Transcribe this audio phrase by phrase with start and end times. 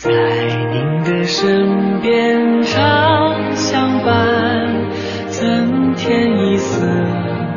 [0.00, 4.14] 在您的身边常相伴，
[5.28, 6.86] 增添一丝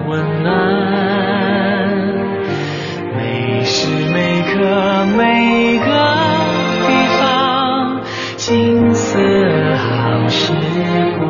[0.08, 0.52] 温暖。
[3.16, 5.86] 每时每刻每个
[6.88, 8.02] 地方，
[8.38, 9.20] 金色
[9.78, 10.52] 好时
[11.20, 11.30] 光。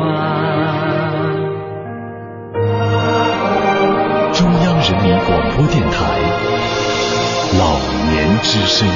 [4.32, 5.94] 中央人民广播电台
[7.58, 7.76] 老
[8.10, 8.88] 年之声。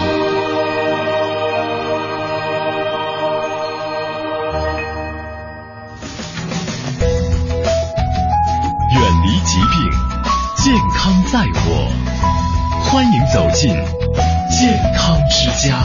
[13.58, 15.82] 进健康之家。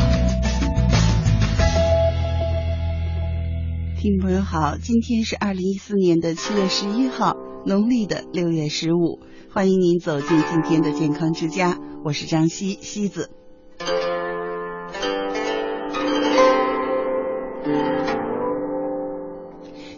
[3.97, 9.21] 听众朋友好，今天是二零一四年的七月十一号，农历的六月十五。
[9.49, 13.29] 欢迎您走进今天的健康之家，我是张希希子。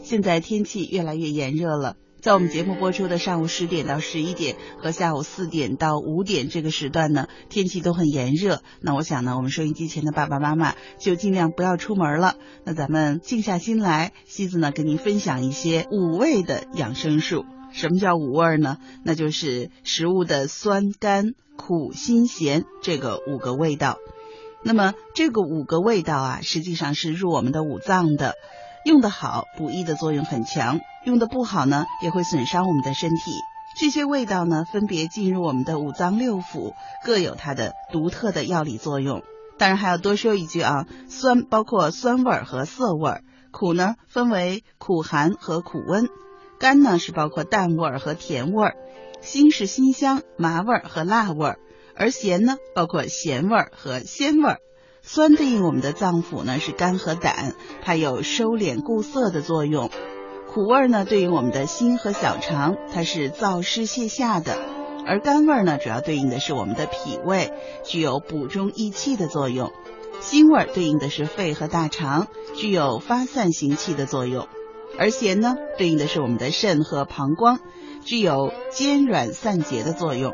[0.04, 8.62] 现在天气越来越炎热了，在我们节目播出的上午十点到十一点和下午四点到五点这个时段呢，天气都很炎热。
[8.79, 12.38] 那我想呢，我们收音机前的爸爸妈妈就尽量不要出门了。
[12.63, 17.44] 那咱们静下心来，西子呢跟您分享一些五味的养生术。
[17.74, 18.77] 什么叫五味呢？
[19.04, 23.98] 那就是食物的酸、甘、苦、辛、咸这个五个味道。
[24.63, 28.35] 那么这个五个味道啊，实际上是入我们的五脏的。
[28.85, 33.31] 用得好，补益的作用很强；用的不好呢，也会损伤我们的身体。
[33.79, 36.73] 这些味道呢，分别进入我们的五脏六腑，
[37.05, 39.23] 各有它的独特的药理作用。
[39.57, 46.07] 当然还要多说一句啊，酸包括酸味儿和涩味儿，苦呢分为苦寒和苦温，
[46.59, 48.76] 甘呢是包括淡味儿和甜味儿，
[49.21, 51.59] 辛是辛香、麻味儿和辣味儿，
[51.95, 54.57] 而咸呢包括咸味儿和鲜味儿。
[55.05, 59.90] 酸对应我们的脏腑呢是肝和胆，它有收敛固涩的作用；
[60.48, 64.53] 苦味呢对应我们的心和小肠，它是燥湿泻下的；
[65.05, 67.51] 而甘味呢主要对应的是我们的脾胃，
[67.83, 69.72] 具有补中益气的作用；
[70.22, 74.45] 辛味对应的是肺和大肠，具有发散行气的作用；
[74.97, 77.59] 而咸呢对应的是我们的肾和膀胱，
[78.05, 80.33] 具有坚软散结的作用。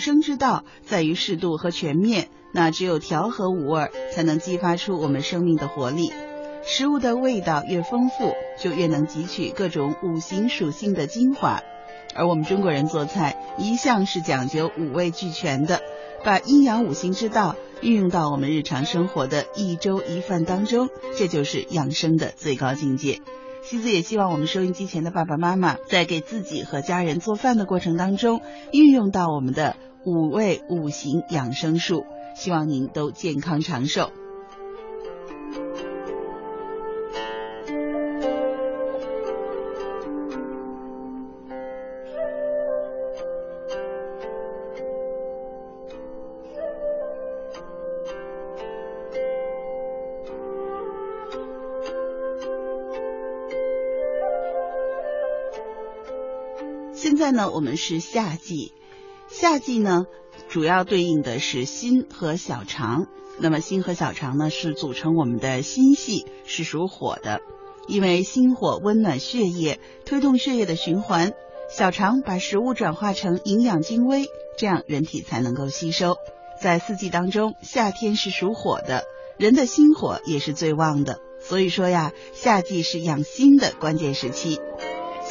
[0.00, 6.12] 生之道在于适度和全面，那只有调和五味，才能激发出我们生命的活力。
[6.62, 11.62] 食物的味道越丰富，就越能汲取各种五行属性的精华。
[12.14, 15.80] 而我们中国人做菜一向是讲究五味俱全的，
[16.24, 23.20] 把阴阳五行之道运用到我们日常生活的一粥一饭当中，这就是养生的最高境界。
[23.62, 34.10] 西子也希望我们收音机前的爸爸妈妈，在给自己和家人做饭的过程当中，运用到我们的五味五行养生术，希望您都健康长寿。
[56.92, 58.72] 现在呢，我们是夏季，
[59.30, 60.04] 夏季呢
[60.48, 63.06] 主要对应的是心和小肠。
[63.38, 67.40] 那么心和小肠呢是组成我们的心系，是属火的。
[67.86, 71.30] 因为心火温暖血液，推动血液的循环；
[71.70, 74.26] 小肠把食物转化成营养精微，
[74.58, 76.16] 这样人体才能够吸收。
[76.60, 79.04] 在四季当中，夏天是属火的，
[79.38, 81.20] 人的心火也是最旺的。
[81.40, 84.60] 所以说呀，夏季是养心的关键时期。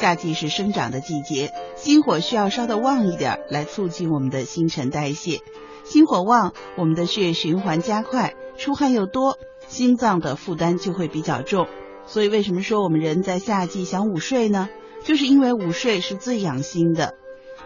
[0.00, 5.40] 夏季是生长的季节，心火需要烧得旺一点，来促进我们的新陈代谢。
[5.84, 9.36] 心火旺，我们的血液循环加快，出汗又多，
[9.68, 11.66] 心脏的负担就会比较重。
[12.06, 14.70] 所以为什么说我们人在夏季想午睡呢？
[15.04, 17.16] 就是因为午睡是最养心的。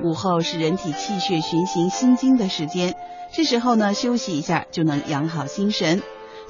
[0.02, 2.96] 午后是人体气血循行、心经的时间，
[3.32, 6.02] 这时候呢休息一下就能养好心神。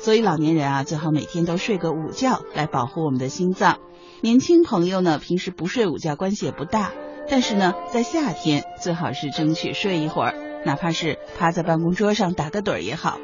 [0.04, 3.78] 所以老年人啊，最好每天都睡个午觉，来保护我们的心脏。
[4.20, 6.92] 年轻朋友呢，平时不睡午觉关系也不大，
[7.26, 10.34] 但是呢，在夏天最好是争取睡一会儿，
[10.66, 13.18] 哪怕是趴在办公桌上打个盹儿也好。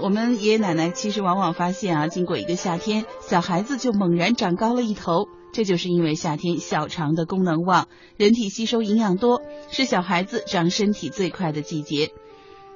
[0.00, 7.86] 我们爷爷奶奶其实往往发现啊，经过一个夏天，小孩子就猛然长高了一头，这就是因为夏天小肠的功能旺，
[8.16, 9.40] 人体吸收营养多，
[9.70, 12.10] 是小孩子长身体最快的季节。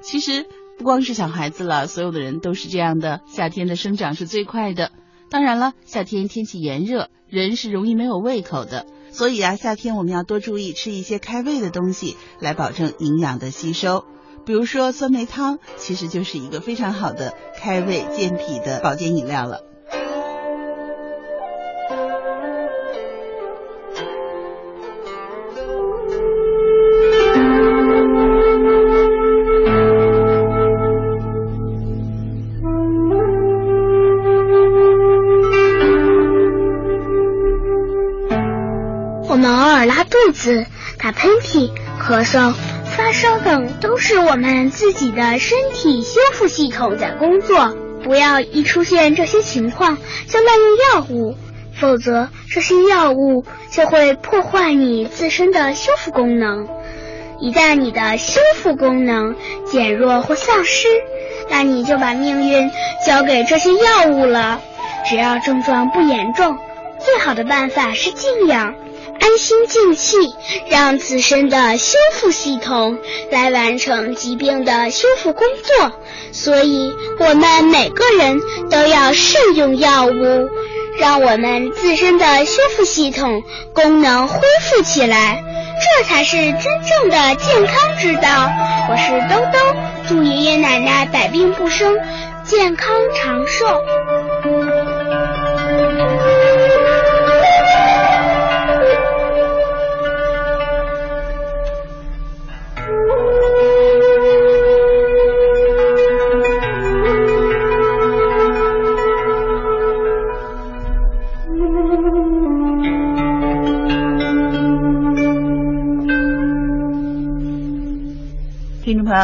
[0.00, 0.46] 其实
[0.78, 4.92] 不光是小孩子了，所有的人都是这样的，夏天的生长是最快的。
[5.28, 14.04] 当然了，夏天天气炎热，人是容易没有胃口的，所以啊，夏天我们要多注意吃一些开胃的东西，来保证营养的吸收。
[14.46, 19.67] 比如说酸梅汤，其实就是一个非常好的开胃健脾的保健饮料了。
[40.38, 40.64] 子、
[40.98, 41.70] 打喷嚏、
[42.00, 42.54] 咳嗽。
[42.96, 51.36] 发烧等都是我们自己的身体修复系统在工作，不要一出现这些情况就滥用药物，
[51.78, 56.66] 否则这些药物就会破坏你自身的修复功能。
[57.40, 60.88] 一旦你的修复功能减弱或丧失，
[61.50, 62.68] 那你就把命运
[63.06, 64.60] 交给这些药物了。
[65.08, 66.58] 只要症状不严重，
[66.98, 68.74] 最好的办法是静养。
[69.20, 70.16] 安心静气，
[70.70, 72.98] 让自身的修复系统
[73.30, 75.92] 来完成疾病的修复工作。
[76.32, 80.48] 所以，我们每个人都要慎用药物，
[80.98, 83.42] 让我们自身的修复系统
[83.72, 85.42] 功能恢复起来，
[85.98, 86.62] 这才是真
[87.00, 88.50] 正的健康之道。
[88.90, 89.58] 我是兜兜，
[90.08, 91.96] 祝爷爷奶奶百病不生，
[92.44, 94.87] 健康长寿。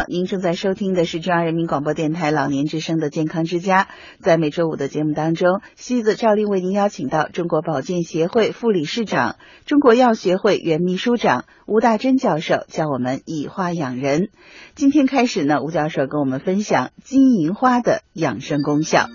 [0.07, 3.87] 您正在收听的是中央人民广播电台老年之声的健康之家。
[4.21, 14.29] 在每周五的节目当中，西子照例为您邀请到中国保健协会副理事长、中国药学会原秘书长吴大珍教授，教我们以花养人。
[14.75, 19.07] 今天开始呢，吴教授跟我们分享金银花的养生功效。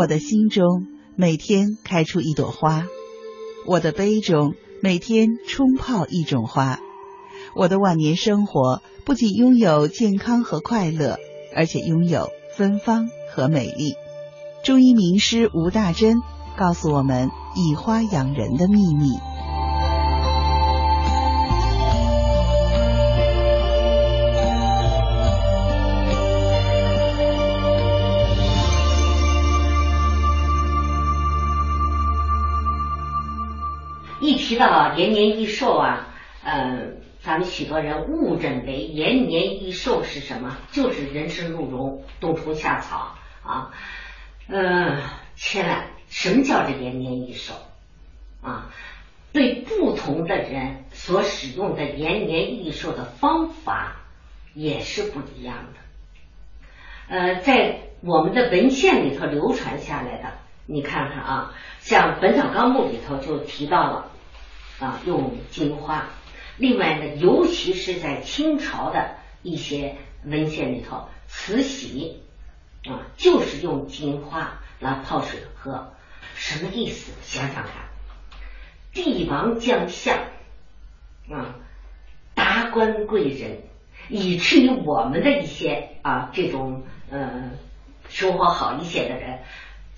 [0.00, 2.86] 我的心中每天开出一朵花，
[3.66, 6.80] 我的杯中每天冲泡一种花。
[7.54, 11.18] 我的晚年生活不仅拥有健康和快乐，
[11.54, 13.92] 而且拥有芬芳和美丽。
[14.64, 16.16] 中医名师吴大珍
[16.56, 19.18] 告诉我们以花养人的秘密。
[34.96, 36.08] 延年益寿啊，
[36.44, 40.56] 呃，咱们许多人误认为延年益寿是什么？
[40.72, 43.70] 就是人参鹿茸、冬虫夏草啊。
[44.48, 45.00] 呃，
[45.36, 47.54] 千万，什么叫这延年益寿
[48.42, 48.70] 啊？
[49.32, 53.96] 对不同的人所使用的延年益寿的方法
[54.54, 57.16] 也是不一样的。
[57.16, 60.32] 呃，在我们的文献里头流传下来的，
[60.66, 64.10] 你看看啊，像《本草纲目》里头就提到了
[64.80, 66.08] 啊，用金花。
[66.56, 72.22] 另外呢，尤其是在清朝的一些文献里头，慈禧
[72.84, 75.92] 啊，就是用金花来泡水喝。
[76.34, 77.12] 什么意思？
[77.22, 77.72] 想想看，
[78.92, 80.16] 帝王将相
[81.30, 81.56] 啊，
[82.34, 83.62] 达官贵人，
[84.08, 87.50] 以至于我们的一些啊这种呃
[88.08, 89.40] 生活好一些的人，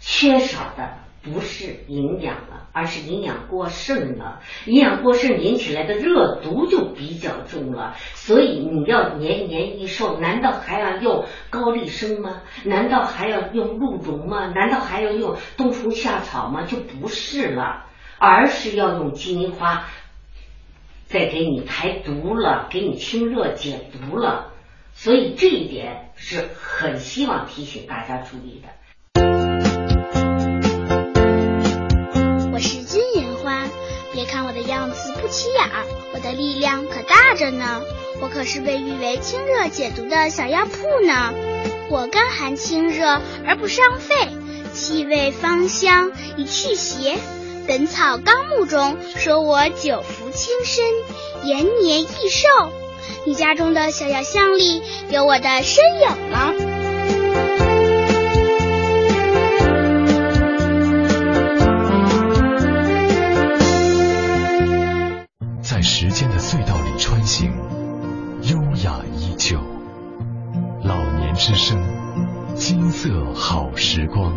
[0.00, 4.40] 缺少的不是营养了，而是营养过剩了。
[4.66, 7.94] 营养过剩引起来的热毒就比较重了。
[8.14, 12.42] 所以你要延年益寿，难道还要用高丽参吗？
[12.64, 14.48] 难道还要用鹿茸吗？
[14.48, 16.64] 难道还要用冬虫夏草吗？
[16.64, 17.86] 就不是了，
[18.18, 19.84] 而是要用金银花，
[21.04, 24.48] 再给你排毒了，给你清热解毒了。
[24.94, 28.68] 所以这一点是很希望提醒大家注意的。
[34.44, 35.84] 我的样子不起眼儿，
[36.14, 37.82] 我的力量可大着呢。
[38.20, 41.32] 我可是被誉为清热解毒的小药铺呢。
[41.88, 44.28] 我甘寒清热而不伤肺，
[44.72, 47.14] 气味芳香以祛邪。
[47.66, 50.84] 《本草纲目》中说我久服轻身，
[51.44, 52.48] 延年益寿。
[53.24, 56.71] 你家中的小药箱里有我的身影吗？
[66.02, 67.52] 时间的隧道里穿行，
[68.42, 69.56] 优雅依旧。
[70.82, 71.80] 老年之声，
[72.56, 74.32] 金色好时光。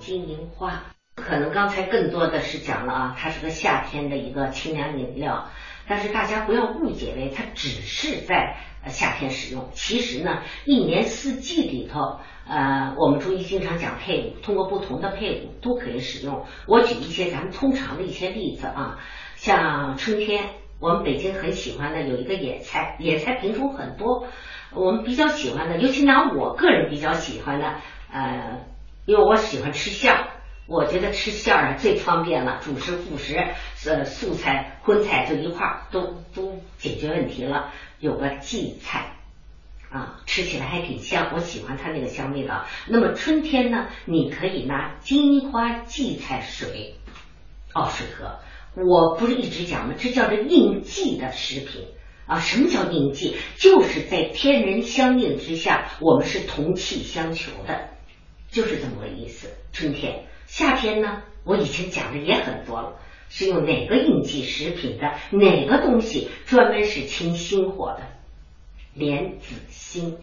[0.00, 0.82] 金银花，
[1.14, 5.48] 可能刚才更多的是讲了啊，它是个夏天的一个清凉饮料，
[5.86, 8.56] 但是大家不要误解为它只是在
[8.88, 9.68] 夏天使用。
[9.72, 16.44] 其实呢，一年四季里头，呃，我们中医经常讲配伍，通过不同的配伍都可以使用。
[16.66, 18.98] 我举一些咱们通常的一些例子啊，
[19.36, 24.26] 像春天，我们北京很喜欢的有一个野菜，野菜品种很多，
[24.72, 27.74] 我们比较喜欢的，尤其拿我个人比较喜欢的，
[28.12, 28.60] 呃。
[29.04, 30.28] 因为我喜欢吃馅儿，
[30.68, 33.36] 我觉得吃馅儿啊最方便了，主食副食
[33.84, 37.72] 呃素菜荤菜就一块儿都都解决问题了。
[37.98, 39.11] 有个荠菜
[39.92, 42.64] 啊，吃起来还挺香，我喜欢它那个香味道。
[42.88, 46.94] 那么春天呢，你可以拿金银花荠菜水
[47.74, 48.38] 熬水喝。
[48.74, 49.94] 我不是一直讲吗？
[49.98, 51.88] 这叫做应季的食品
[52.26, 52.40] 啊。
[52.40, 53.36] 什么叫应季？
[53.58, 57.90] 就是在天人相应之下，我们是同气相求的。
[58.50, 59.50] 就是这么个意思。
[59.72, 68.02] 春天、夏天呢，我以前讲的也很多了，是用哪个应季食品的哪个东西专门是清心火的，
[68.94, 70.18] 莲子心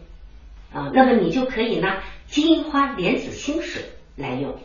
[0.72, 3.84] 啊，那么你就可以拿金银花莲子心水
[4.16, 4.58] 来用。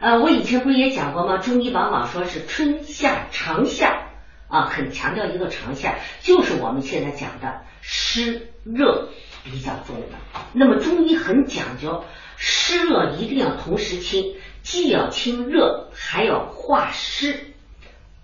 [0.00, 1.38] 呃，我以前不是也讲过吗？
[1.38, 4.08] 中医往往说是春夏长夏
[4.48, 9.08] 啊，很强调一个长夏，就是我们现在讲的湿热
[9.44, 10.18] 比较重的。
[10.52, 12.04] 那么中医很讲究。
[12.38, 17.54] 湿热一定要同时清，既要清热，还要化湿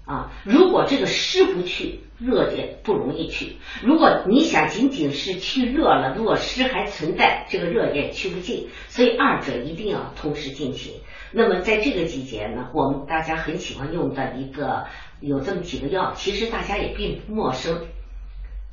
[0.04, 0.30] 啊！
[0.44, 3.57] 如果这个湿不去，热也不容易去。
[3.83, 8.69] 如果你想仅仅是去热了，如果湿还存在，这个热也去不尽。
[8.88, 10.95] 所以二者一定要同时进行。
[11.33, 14.87] 那么在这个季节呢，我们大家很喜欢用的一个
[15.21, 17.87] 有这么几个药，其实大家也并不陌生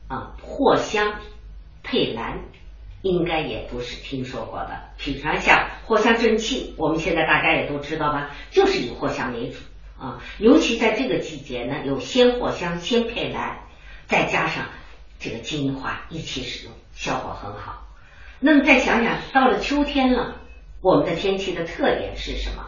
[0.08, 1.13] 啊，藿香
[1.84, 2.39] 配兰。
[3.01, 9.56] 应该也都是听说过的，品尝一下藿香正气，我们现在大家也都知道吧，就是以藿香为主
[10.00, 10.24] 啊。
[10.38, 13.60] 尤其在这个季节呢，有鲜藿香、鲜佩兰，
[14.08, 14.65] 再加上
[15.20, 17.88] 这个金银花一起使用，效果很好。
[18.39, 20.36] 那么再想想，到了秋天了，
[20.82, 22.65] 我们的天气的特点是什么？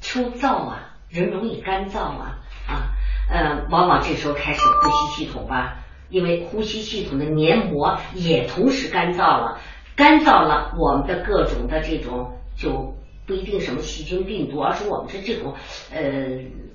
[0.00, 2.90] 秋燥啊，人容易干燥啊啊，
[3.30, 5.84] 呃，往往这时候开始呼吸系统吧。
[6.10, 9.60] 因为呼吸系统的黏膜也同时干燥了，
[9.94, 12.96] 干燥了，我们的各种的这种就
[13.28, 15.54] 不一定什么细菌病毒，而是我们的这种
[15.92, 16.00] 呃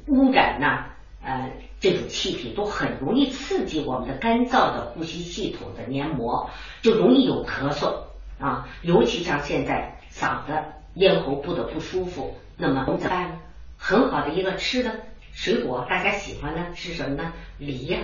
[0.07, 6.49] 污染呐，呃这种气体都很容易刺激我们的干燥的呼吸系统的黏膜，
[6.83, 8.03] 就容易有咳嗽
[8.39, 10.53] 啊，尤其像现在嗓子
[10.93, 13.39] 咽喉部的不舒服，那么我们怎么办呢？
[13.77, 15.01] 很好的一个吃的
[15.33, 17.33] 水果，大家喜欢的是什么呢？
[17.57, 17.99] 梨呀。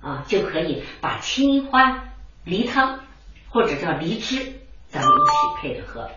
[0.00, 2.04] 啊，就可以把青花
[2.44, 3.00] 梨汤
[3.48, 4.52] 或者叫梨汁，
[4.86, 6.08] 咱们一起配着喝。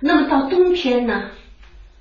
[0.00, 1.30] 那么到冬天呢，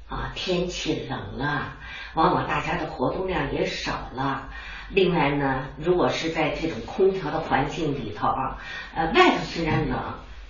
[0.08, 1.74] 啊，天气冷了，
[2.14, 4.50] 往往大家的活动量也少了。
[4.90, 8.58] 另外呢，如果是在这种空调的环境里头啊，
[8.96, 10.00] 呃，外头虽然冷，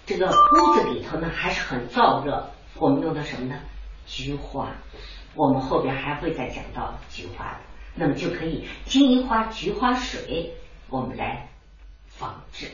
[0.06, 2.52] 这个屋子里头呢还是很燥热。
[2.76, 3.56] 我们用的什么呢？
[4.06, 4.70] 菊花。
[5.34, 7.58] 我们后边还会再讲到菊花的，
[7.96, 10.54] 那么就可以金银花菊花水。
[10.90, 11.50] 我们来
[12.08, 12.68] 仿制。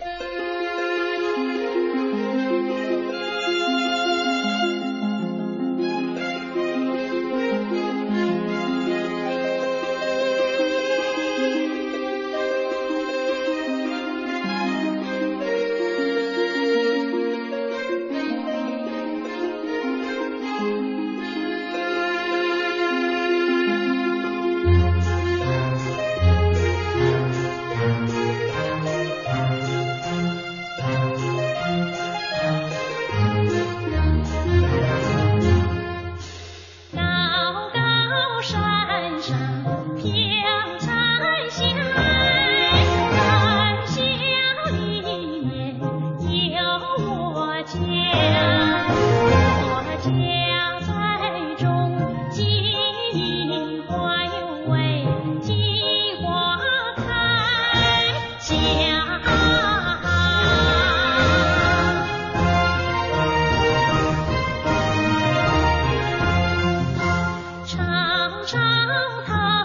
[68.85, 69.62] 滔滔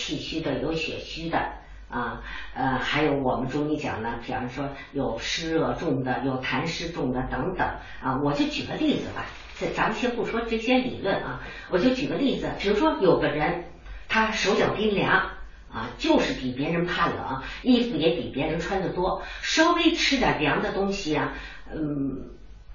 [0.00, 1.38] 气虚的，有血虚的
[1.90, 2.22] 啊。
[2.54, 7.66] 呃，还有我们中医讲呢，比方说有湿热重的，有痰湿重的等等
[8.02, 8.18] 啊。
[8.24, 9.26] 我就举个例子吧，
[9.58, 13.64] 这咱们先不说这些理论啊，我就举个例子，比如说有个人
[14.08, 15.32] 他手脚冰凉。
[15.72, 21.32] 啊，就是比别人怕冷，衣服也比别人穿的多，稍微吃点凉的东西啊，
[21.72, 22.26] 嗯，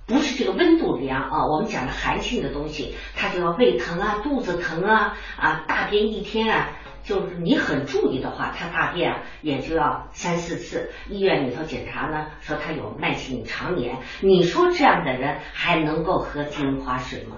[0.08, 6.70] 不是这个温度凉啊，我们讲的寒性的东西，他就要胃疼啊，肚子疼啊，啊，大便一天啊，
[7.06, 17.38] 就是你很注意的话，他大便也就要三四次，医院里头检查呢，说他有慢性肠炎，你说这样的人还能够喝金银花水吗？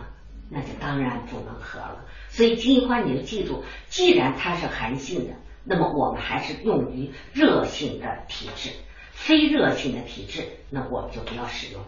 [0.50, 2.06] 那就当然不能喝了。
[2.30, 5.34] 所以金银花你就记住，既然它是寒性的。
[5.70, 8.70] 那么我们还是用于热性的体质，
[9.12, 11.82] 非热性的体质，那我们就不要使用。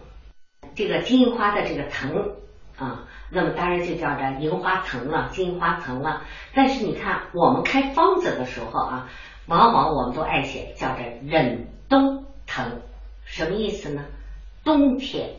[0.74, 2.36] 这个金银花的这个藤
[2.80, 6.22] 啊，那么当然就叫着银花藤了，金银花藤了。
[6.54, 9.10] 但是你看，我们开方子的时候啊，
[9.46, 12.80] 往往我们都爱写叫着忍冬藤，
[13.26, 14.06] 什么意思呢？
[14.64, 15.36] 冬天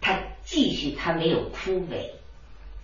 [0.00, 2.10] 它继续它没有枯萎。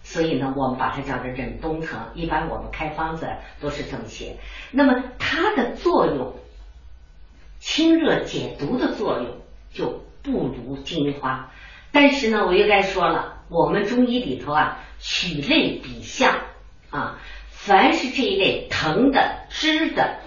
[0.05, 1.99] 所以呢，我们把它叫做忍冬藤。
[2.15, 3.29] 一般我们开方子
[3.61, 4.37] 都是这么写。
[4.71, 6.33] 那么它的作用，
[7.59, 9.39] 清热解毒的作用
[9.73, 11.51] 就不如金银花。
[11.97, 16.41] 但是呢，我又该说了，我们中医里头啊，取类比象
[16.91, 20.19] 啊，凡是这一类藤的枝的，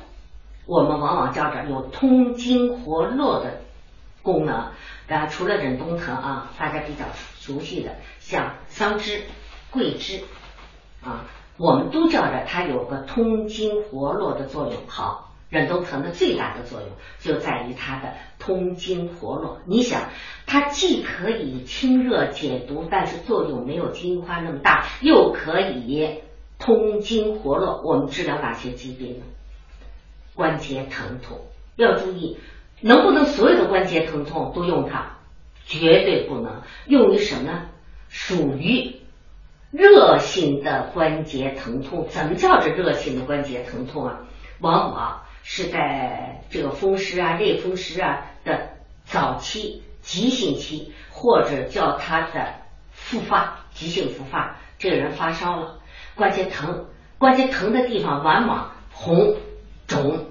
[0.66, 3.62] 我们往往叫着有通经活络的
[4.24, 4.56] 功能。
[4.56, 7.06] 啊，除了忍冬藤啊，大家比较
[7.40, 9.22] 熟悉的，像桑枝。
[9.70, 10.24] 桂枝
[11.04, 11.26] 啊，
[11.58, 14.88] 我们都叫着它有个通经活络的作用。
[14.88, 19.60] 好，忍冬藤的最大的作用就在于它的通经活络。
[19.66, 20.10] 你想，
[20.46, 26.22] 它既可以清热解毒，但是作用没有金银花那么大，又可以
[26.60, 27.82] 通经活络。
[27.84, 29.26] 我们治疗哪些疾病呢？
[30.36, 31.40] 关节疼痛
[31.76, 32.38] 要注意，
[32.82, 35.18] 能不能所有的关节疼痛都用它？
[35.66, 36.62] 绝对不能。
[36.88, 37.70] 用于什么呢？
[38.08, 38.96] 属于。
[39.72, 44.22] 热性的关节疼痛，怎么叫这热性的关节疼痛啊？
[44.60, 48.70] 往往是在这个风湿啊、类风湿啊的
[49.04, 52.54] 早期、急性期，或者叫它的
[52.92, 54.58] 复发、急性复发。
[54.78, 55.80] 这个人发烧了，
[56.14, 56.86] 关节疼，
[57.18, 59.38] 关节疼的地方往往红
[59.88, 60.28] 肿。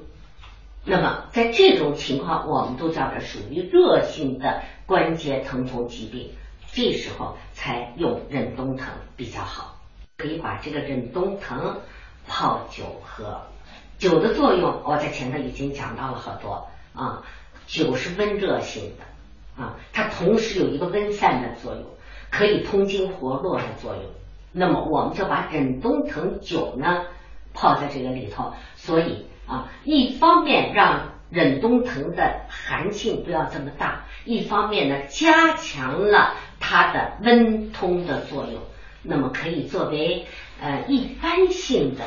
[0.85, 6.31] 那么在这种情况，我们都叫它属于热性的关节疼痛疾病。
[6.70, 9.81] 这时候才用忍冬藤比较好。
[10.16, 11.81] 可以把这个忍冬藤
[12.28, 13.48] 泡酒喝。
[13.98, 17.22] 酒的作用，我在前头已经讲到了好多啊。
[17.66, 21.84] 酒是温热性的啊，它同时有一个温散的作用，
[22.30, 24.04] 可以通经活络的作用。
[24.52, 27.04] 那么我们就把忍冬藤酒呢
[27.52, 38.62] 泡在这个里头，所以啊，一方面让忍冬藤的寒性不要这么大，一方面呢加强了它的温通的作用。
[39.02, 40.26] 那么可以作为
[40.61, 42.04] 呃一般性的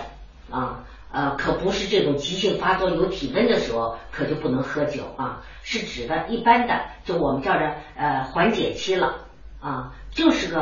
[0.56, 9.26] 啊呃，可不是这种急性发作有体温的时候可就不能喝酒啊，是指的一般的，就我们叫着呃缓解期了
[9.60, 10.58] 啊，就是个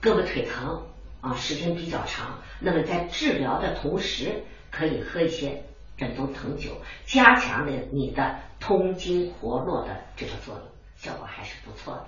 [0.00, 0.84] 胳膊腿疼
[1.20, 5.64] 啊，时间比较长，那么在治疗的同时可以喝一些
[5.96, 6.70] 忍冬藤酒，
[7.04, 10.62] 加强了你的通经活络的这个作用，
[10.96, 12.06] 效果还是不错的。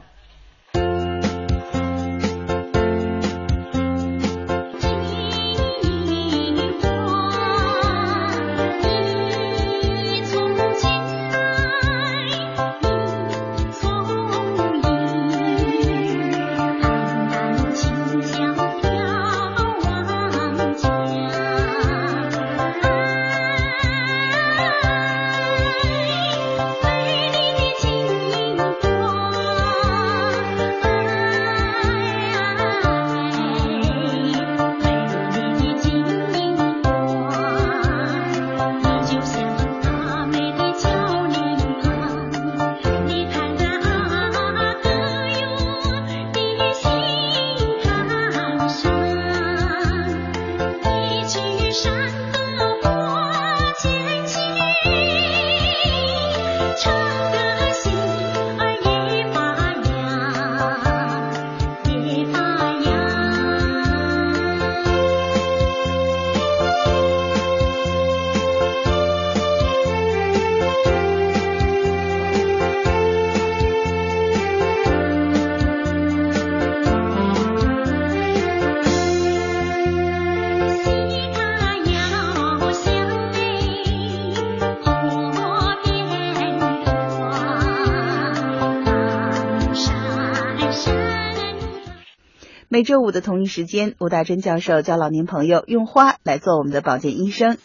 [92.77, 97.57] 每周五的同一时间，吴大珍教授教老年朋友用花来做我们的保健医生。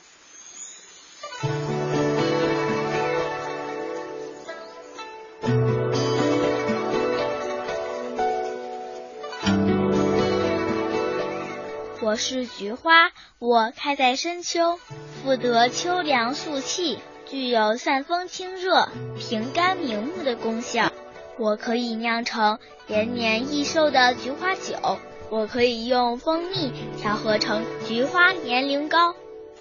[12.02, 14.78] 我是菊花，我开在深秋，
[15.22, 18.88] 富得秋凉素气，具有散风清热、
[19.20, 20.91] 平肝明目的功效。
[21.42, 25.00] 我可以酿成延年益寿的菊花酒，
[25.32, 29.16] 我可以用蜂蜜调和成菊花年龄膏，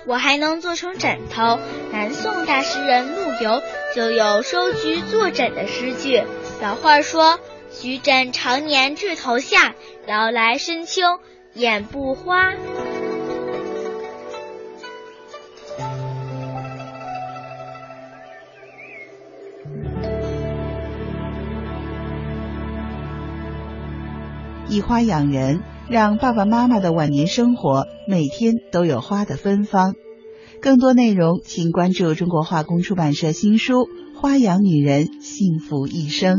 [0.05, 1.59] 我还能做成枕头。
[1.91, 3.63] 南宋大诗人陆游
[3.97, 6.23] 就有收菊作枕的诗句。
[6.61, 7.41] 老话说
[7.73, 9.75] ：“菊枕常年枝头下，
[10.07, 11.01] 摇来深秋
[11.55, 12.53] 眼不花。”
[24.71, 29.95] 以花养人，让爸爸妈妈的晚年生活每天都有花的芬芳。
[30.63, 33.75] 更多内容，请关注中国化工出版社新书
[34.15, 36.39] 《花养女人，幸福一生》。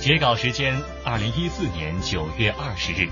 [0.00, 3.08] 截稿时间：二零一四年九月二十日。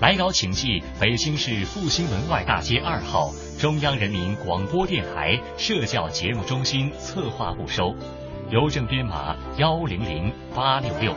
[0.00, 7.94] 来稿请寄北京市复兴门外大街二号中央人民广播电台社教节目中心策划部收，
[8.48, 11.14] 邮政编码幺零零八六六，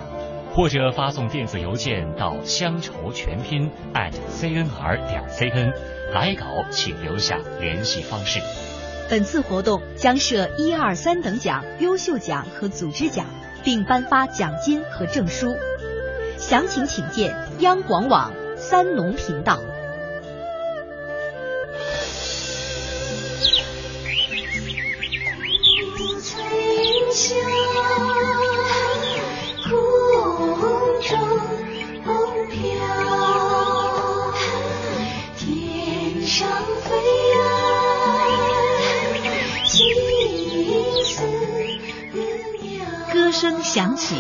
[0.52, 5.72] 或者发送电子邮件到乡愁全拼 at @cnr 点 cn。
[6.12, 8.40] 来稿请留下联系方式。
[9.10, 13.26] 本次活动将设一二三等奖、优秀奖和组织奖。
[13.64, 15.56] 并颁发奖金和证书。
[16.38, 19.60] 详情请见央广网三农频道。
[43.44, 44.16] 声响起，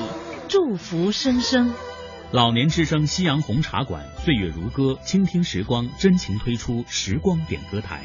[0.49, 1.73] 祝福声声。
[2.33, 8.03] 老年之声夕阳红茶馆，岁月如歌，倾听时光，真情推出时光点歌台。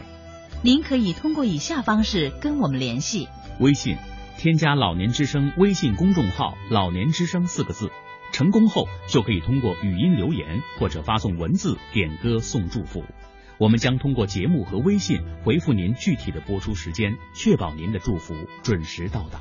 [0.62, 3.26] 您可以通过以下方式跟我们联系：
[3.58, 3.96] 微信
[4.36, 7.90] 添加老年之声微信公众号“老年之声”四个字，
[8.30, 13.02] 成功后就可以通过语音留言或者发送文字点歌送祝福。
[13.58, 19.40] 我们将通过节目和微信回复您具体的播出时间，确保您的祝福准时到达。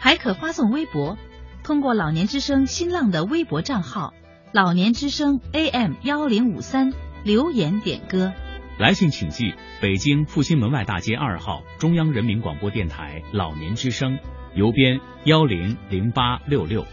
[0.00, 1.16] 还可发送微博，
[1.62, 4.14] 通过老年之声新浪的微博账号
[4.52, 8.32] “老年之声 AM 幺零五三”留言点歌。
[8.78, 14.18] 来信请寄北京复兴门外大街二号中央人民广播电台老年之声，
[14.54, 16.86] 邮编幺零零八六六。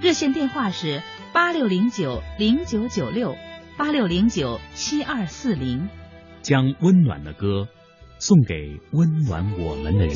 [0.00, 3.36] 热线电话是八六零九零九九六
[3.76, 5.88] 八六零九七二四零。
[6.42, 7.66] 将温暖的歌
[8.18, 10.14] 送给温暖我们的人。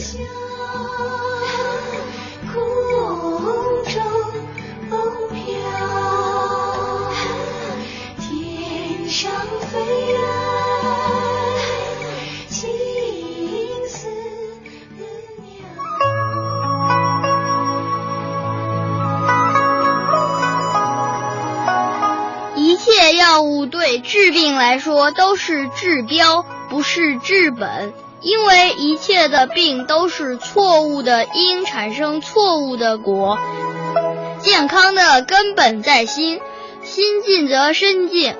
[23.12, 27.92] 药物对治病来说都是治标，不是治本。
[28.20, 33.38] 因为一切的病都是错误的因产生错误的果。
[34.40, 36.40] 健康的根本在心，
[36.82, 38.34] 心静则身静。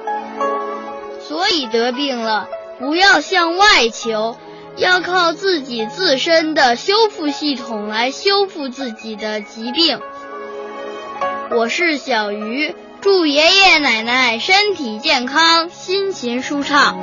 [1.21, 2.49] 所以得病了，
[2.81, 4.37] 不要向外求，
[4.77, 10.01] 要靠自己自身的修复系统来修复自己的疾病。
[11.51, 16.99] 我是小鱼，祝爷爷奶奶身体健康，心情舒畅。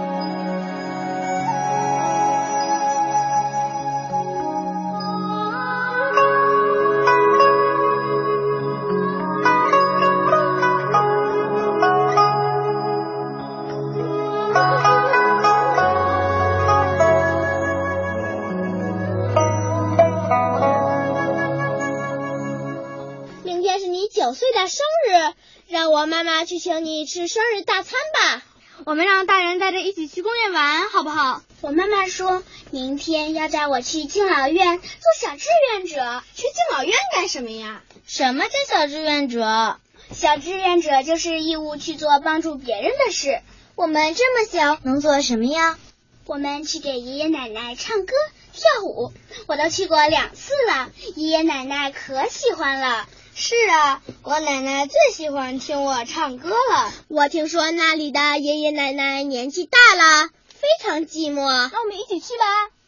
[23.43, 25.33] 明天是你九岁的生日，
[25.75, 28.41] 让我妈妈去请你吃生日大餐吧。
[28.85, 31.41] 我们让大人带着一起去公园玩，好不好？
[31.59, 34.87] 我妈妈说明天要带我去敬老院做
[35.19, 36.23] 小志愿者。
[36.33, 37.81] 去敬老院干什么呀？
[38.07, 39.77] 什么叫小志愿者？
[40.13, 43.41] 小志愿者就是义务去做帮助别人的事。
[43.75, 45.77] 我们这么小，能做什么呀？
[46.25, 48.13] 我们去给爷爷奶奶唱歌、
[48.53, 49.11] 跳舞，
[49.45, 53.05] 我都去过两次了，爷爷奶奶可喜欢了。
[53.37, 56.93] 是啊，我奶奶最喜欢听我唱歌了。
[57.09, 61.41] 我听说那里的爷爷奶奶年纪大了，非常寂寞。
[61.43, 62.45] 那我们一起去吧。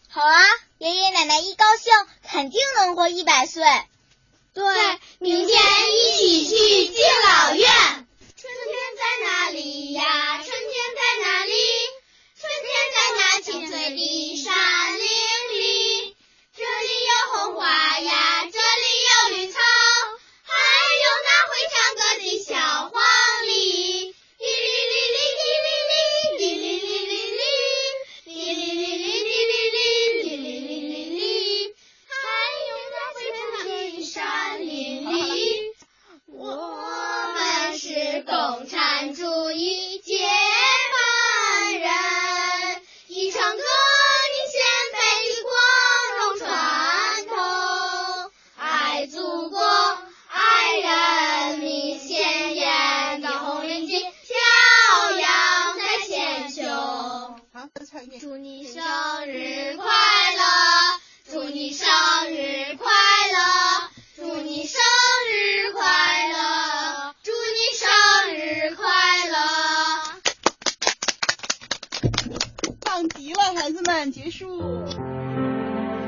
[0.08, 0.42] 好啊，
[0.78, 1.92] 爷爷奶奶一高兴，
[2.32, 3.62] 肯定能活一百岁。
[4.54, 4.64] 对，
[5.20, 7.68] 明天一起去敬老院。
[8.38, 10.38] 春天在哪里呀？
[10.38, 10.56] 春天
[10.96, 11.52] 在哪里？
[12.40, 15.04] 春天在那青翠的山林
[15.60, 16.16] 里。
[16.56, 19.60] 这里有红花呀，这里有绿草。
[20.68, 23.17] 还有那会唱歌的小花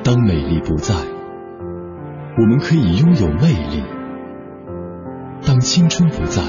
[0.09, 0.95] 当美丽不在，
[2.35, 3.83] 我们可以拥有魅力。
[5.45, 6.41] 当青春不在，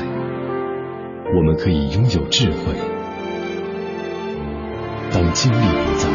[1.37, 2.73] 我们可以拥有智慧；
[5.13, 6.09] 当精力不在，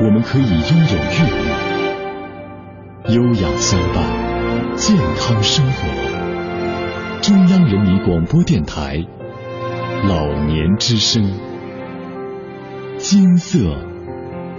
[0.00, 1.26] 我们可以拥有阅
[3.12, 3.14] 历。
[3.14, 5.86] 优雅相伴，健康生活，
[7.20, 9.04] 中央人民广播电台
[10.08, 11.30] 老年之声，
[12.96, 13.58] 金色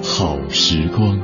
[0.04, 1.20] 好时光，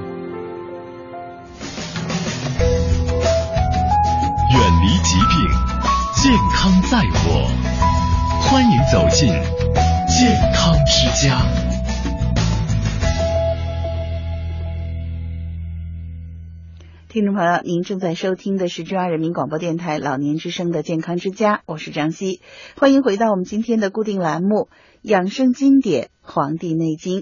[17.14, 22.42] 听众朋友，您正在收听的是中央人民广播电台老年之声的健康之家，我是张希，
[22.76, 24.50] 欢迎回到我们今天的固定栏目
[25.04, 27.22] 《养生经典·黄帝内经》。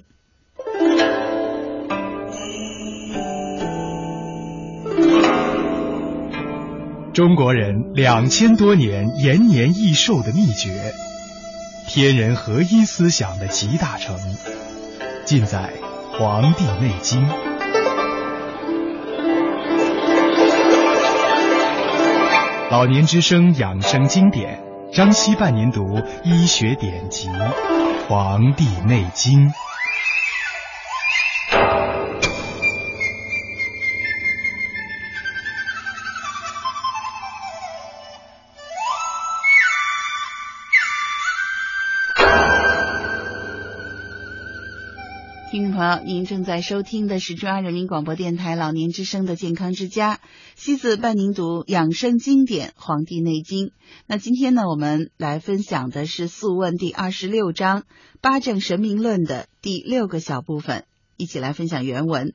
[7.12, 10.94] 中国人两千多年延年益寿的秘诀，
[11.90, 14.18] 天人合一思想的集大成，
[15.26, 15.74] 尽在
[16.18, 17.28] 《黄帝内经》。
[22.72, 27.28] 老年之声养生经典，张希半年读医学典籍
[28.08, 29.50] 《黄帝内经》。
[45.52, 50.22] 听众朋友，您正在收听的是中央人民广播电台老年之声的健康之家，
[50.56, 53.68] 西子伴您读养生经典《黄帝内经》。
[54.08, 57.82] 那今天呢，我们来分享的是《素问》第二十六章
[58.22, 60.86] 《八正神明论》的第六个小部分，
[61.18, 62.34] 一起来分享原文。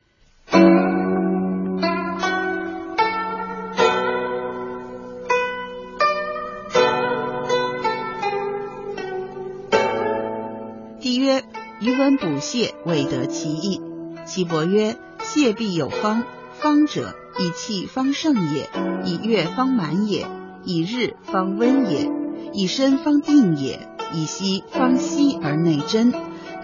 [11.87, 13.81] 余闻补泻，未得其意。
[14.27, 18.69] 岐伯曰：泻必有方，方者以气方盛也，
[19.05, 20.27] 以月方满也，
[20.65, 22.11] 以日方温也，
[22.53, 26.13] 以身方定也，以息方息而内真。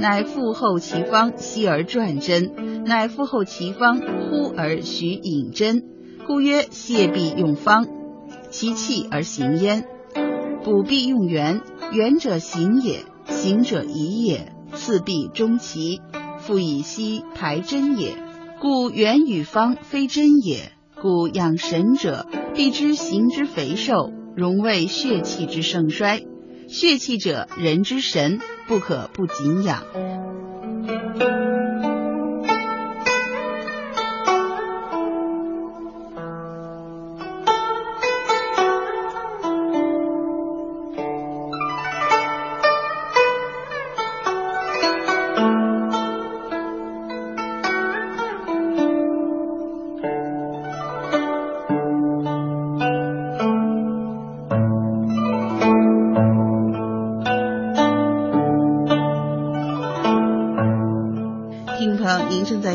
[0.00, 2.50] 乃复后其方，息而转真；
[2.85, 5.85] 乃复后其方，忽而徐引真。
[6.26, 7.87] 故曰：泻必用方，
[8.50, 9.85] 其气而行焉；
[10.64, 11.61] 补必用圆，
[11.92, 14.52] 圆者行也，行者宜也。
[14.72, 16.00] 次必中其，
[16.38, 18.16] 复以息排真也。
[18.61, 20.72] 故元与方非真也。
[21.00, 26.22] 故养神者，必知形之肥瘦，容为血气之盛衰。
[26.68, 29.85] 血气者，人之神，不可不谨养。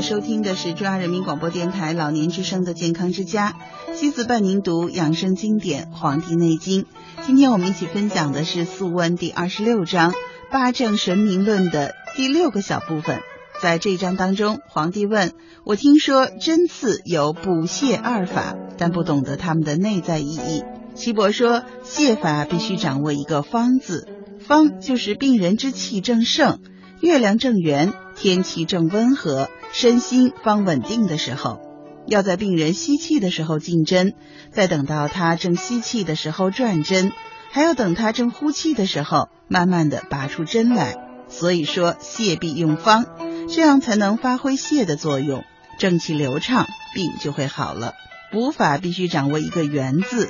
[0.08, 3.58] 收听的是中央人民广播电台老年之声的健康之家，
[3.94, 6.84] 西子伴您读养生经典《黄帝内经》。
[7.26, 10.12] 今天我们一起分享的是《素问》第二十六章
[10.50, 13.20] 《八正神明论》的第六个小部分。
[13.62, 15.34] 在这一章当中，皇帝问
[15.66, 20.64] 我：“听说针刺有补泻二法，但不懂得它们的内在意义。”
[20.96, 24.08] 岐伯说：“泻法必须掌握一个方字，
[24.40, 26.62] 方就是病人之气正盛，
[27.02, 31.60] 月亮正圆，天气正温和。”身心方稳定的时候，
[32.08, 34.14] 要在病人吸气的时候进针，
[34.52, 37.12] 再等到他正吸气的时候转针，
[37.52, 40.96] 还要等他正呼气的时候，慢慢的拔出针来。
[41.30, 43.06] 所以说，泻必用方，
[43.50, 45.44] 这样才能发挥泻的作用，
[45.78, 46.66] 正气流畅，
[46.96, 47.94] 病就会好了。
[48.32, 50.30] 补法必须掌握一个圆字，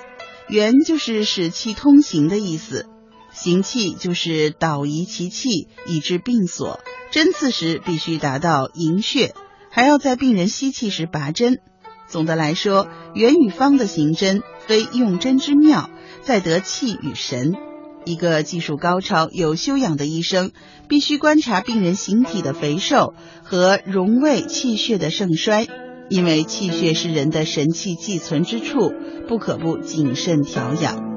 [0.49, 2.87] 圆就是使气通行的意思，
[3.37, 6.79] 行气就是导移其气，以治病所。
[7.11, 9.35] 针刺时必须达到营血，
[9.69, 11.59] 还要在病人吸气时拔针。
[12.07, 15.87] 总的来说，圆与方的行针非用针之妙，
[16.23, 17.53] 在得气与神。
[18.05, 20.51] 一个技术高超、有修养的医生，
[20.89, 23.13] 必须观察病人形体的肥瘦
[23.43, 25.67] 和荣卫气血的盛衰，
[26.09, 28.91] 因为气血是人的神气寄存之处，
[29.27, 31.16] 不可不谨慎调养。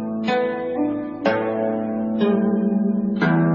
[2.21, 3.50] Thank you.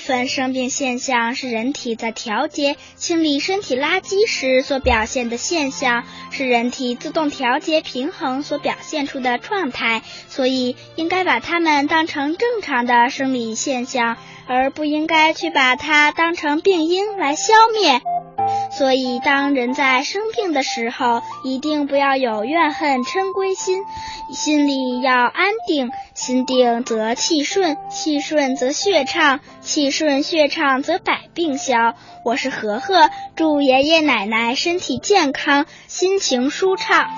[0.00, 14.16] 分生病现象是人体在调节、清理身体垃圾时所表现的现象，是人体自动调节平衡所表现出的状态，所以应该把它们当成正常的生理现象，
[14.48, 18.00] 而不应该去把它当成病因来消灭。
[18.70, 23.82] 所以，当人在生病的时候，一定不要有怨恨嗔归心，
[24.32, 25.90] 心里要安定。
[26.14, 31.94] 心定则气顺，气顺则血畅，气顺血畅则百病消。
[32.24, 37.10] 我是和和，祝爷爷奶奶身体健康，心情舒畅。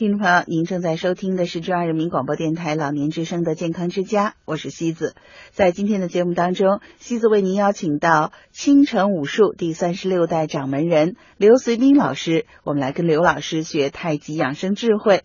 [0.00, 5.14] 听众朋友，您正在收听的是中央人民广播电台老年之声的健康之家，我是西子。
[5.50, 15.24] 在今天的节目当中，西子为您邀请到青城武术第三十六代掌门人刘随斌老师，我们来跟刘老师学太极养生智慧。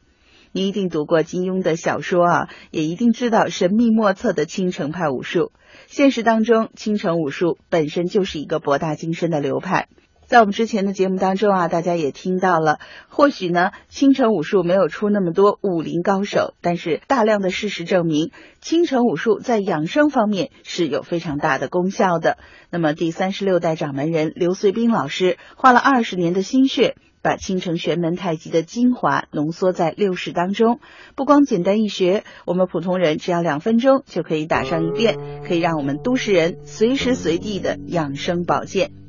[0.52, 5.54] 你一定读过金庸的小说啊，也一定知道神秘莫测的青城派武术。
[5.88, 9.88] 现实当中，青城武术本身就是一个博大精深的流派。
[10.28, 22.38] 在我们之前的节目当中啊，大家也听到了，或许呢，青城武术没有出那么多武林高手，但是大量的事实证明，青城武术在养生方面是有非常大的功效的。
[22.72, 30.80] 那么第三十六代掌门人刘随斌老师花了二十年的心血，把青城玄门太极的精华浓缩在六式当中，
[31.16, 35.18] 不光简单易学，我们普通人只要两分钟就可以打上一遍，
[35.48, 39.05] 可以让我们都市人随时随地的养生保健。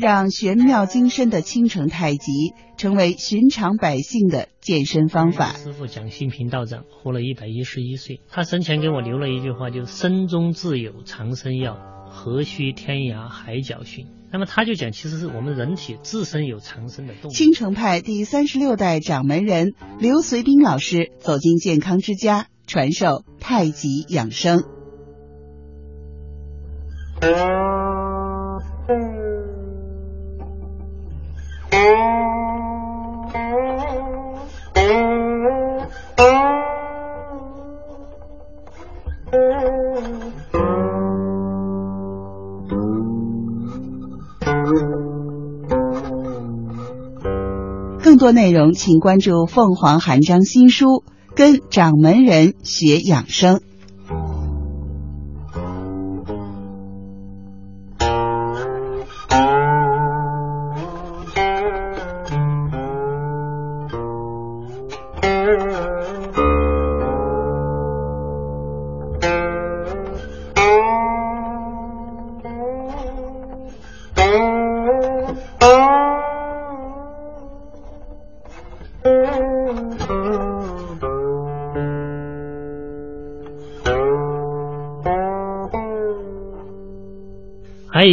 [0.00, 5.52] 让玄妙精深的青城太极成为寻常百姓的健身方法。
[5.52, 11.76] 师傅蒋新平道长活了一百一十一岁，他生前给我留了一句话，就身中自有长生药，
[12.08, 14.06] 何须天涯海角寻。
[14.32, 17.34] 那么他就讲，其实是我们人体自身有长生的动力。
[17.34, 24.62] 青城派第三十六代掌门人刘随斌老师走进健康之家，传授太极养生。
[48.32, 51.04] 内容，请关注凤凰韩章新书，
[51.34, 53.60] 跟掌门人学养生。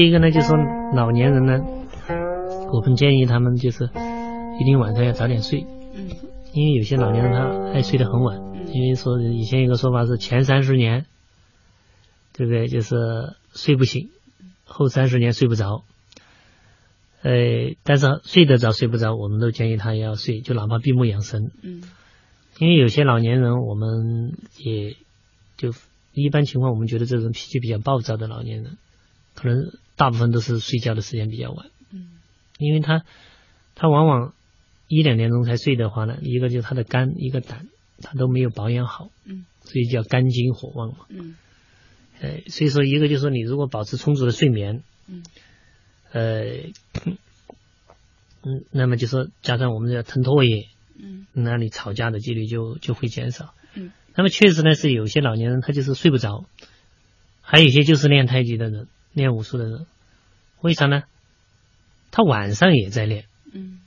[0.07, 0.55] 一个呢，就是说
[0.95, 1.59] 老年人呢，
[2.71, 3.89] 我们建议他们就是
[4.59, 5.65] 一定晚上要早点睡，
[6.53, 8.37] 因为有些老年人他爱睡得很晚，
[8.73, 11.05] 因为说以前有个说法是前三十年，
[12.31, 12.67] 对不对？
[12.67, 12.95] 就是
[13.53, 14.09] 睡不醒，
[14.63, 15.83] 后三十年睡不着。
[17.21, 17.31] 呃，
[17.83, 21.51] 但是睡得着睡不着，我们都建议他要睡，就哪怕闭目养神。
[21.61, 21.83] 嗯，
[22.59, 24.95] 因为有些老年人，我们也
[25.57, 25.73] 就
[26.13, 28.77] 一般情况，我们觉得这种脾气比较暴躁的老年人。
[29.35, 32.11] 可能大部分都是睡觉的时间比较晚，嗯，
[32.59, 33.03] 因为他
[33.73, 34.33] 他往往
[34.87, 37.67] 一两点钟才睡的话呢，一个就是他的肝，一个胆，
[38.01, 41.35] 他都没有保养好，嗯，所以叫肝经火旺嘛，嗯，
[42.21, 45.23] 呃，所以说一个就是说你如果保持充足的睡眠，嗯，
[46.11, 46.43] 呃，
[48.43, 50.67] 嗯，那么就说加上我们的腾唾液，
[51.01, 56.45] 嗯，那你吵架的几率就就会减少，嗯，那么确实呢是有些老年人他就是睡不着，
[57.41, 58.87] 还有一些就是练太极的人。
[59.13, 59.85] 练武术的人，
[60.61, 61.03] 为啥呢？
[62.09, 63.79] 他晚上也在练，嗯，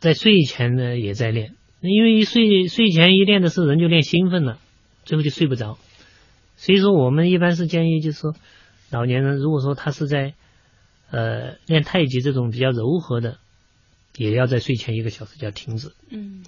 [0.00, 4.58] 在睡前呢也在练，因为一睡睡前一练的时候人就练兴奋了，
[5.04, 5.78] 最后就睡不着。
[6.56, 8.34] 所以说我们一般是建议，就是说
[8.90, 10.34] 老年人如果说他是在
[11.10, 13.38] 呃练太极这种比较柔和的，
[14.16, 15.92] 也要在睡前一个小时就要停止。
[16.08, 16.44] 嗯，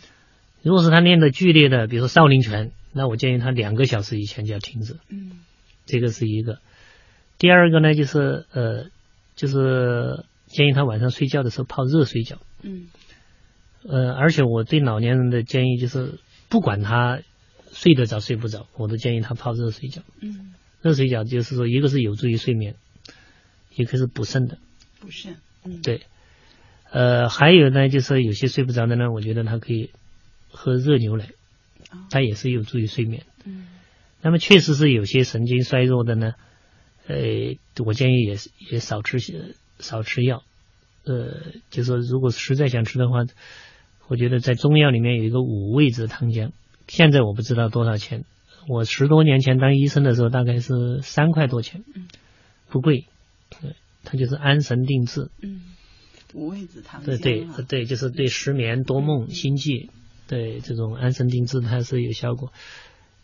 [0.62, 4.96] 如果是他练的剧烈的，比如说少林拳，那我建议他两个小时以前就要停止。
[5.08, 5.40] 嗯，
[5.84, 6.58] 这个是一个。
[7.40, 8.90] 第二个呢，就是呃，
[9.34, 12.36] 就是建议他晚上睡觉的时候泡热水脚。
[12.62, 12.88] 嗯。
[13.82, 16.18] 呃，而且我对老年人的建议就是，
[16.50, 17.20] 不管他
[17.72, 20.02] 睡得着睡不着，我都建议他泡热水脚。
[20.20, 20.52] 嗯。
[20.82, 22.74] 热水脚就是说，一个是有助于睡眠，
[23.74, 24.58] 一个是补肾的。
[25.00, 25.36] 补肾。
[25.64, 25.80] 嗯。
[25.80, 26.02] 对。
[26.90, 29.88] 呃，还有呢，就是有些睡不着的呢，我觉得他可以
[30.50, 31.30] 喝热牛奶，
[32.10, 33.24] 它也是有助于睡眠。
[33.46, 33.66] 嗯。
[34.20, 36.34] 那么确实是有些神经衰弱的呢，
[37.06, 37.16] 呃，
[37.84, 40.42] 我建议也是也少吃些少吃药，
[41.04, 43.24] 呃，就说如果实在想吃的话，
[44.08, 46.50] 我觉得在中药里面有一个五味子汤浆，
[46.88, 48.24] 现在我不知道多少钱，
[48.68, 51.84] 我十多年前当医生的时候大概是三块多钱，
[52.68, 53.06] 不贵，
[54.04, 55.30] 它就是安神定志。
[55.42, 55.62] 嗯，
[56.34, 59.90] 五味子汤对对对，就是对失眠多梦心悸，
[60.28, 62.52] 对这种安神定志它是有效果。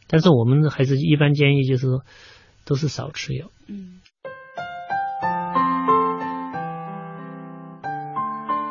[0.09, 2.05] 但是我们还是一般建议，就是说，
[2.67, 3.47] 都是少吃药。
[3.69, 4.03] 嗯。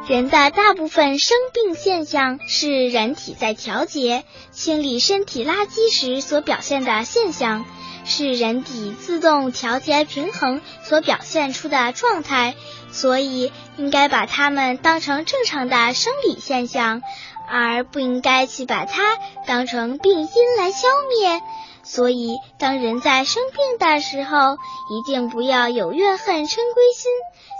[0.07, 7.65] 人的大部分生病现象是人体在调节、清理身体垃圾时所表现的现象，
[8.05, 12.53] 是人体自动调节平衡所表现出的状态，
[12.91, 17.01] 所以应该把它们当成正常的生理现象。
[17.47, 21.39] 而不应该去把它当成病因来消灭，
[21.85, 24.57] 所以当人在生病的时候，
[24.89, 27.11] 一定不要有怨恨嗔归心，